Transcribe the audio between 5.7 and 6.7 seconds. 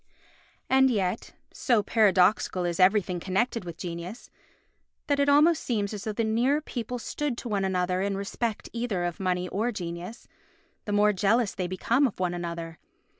as though the nearer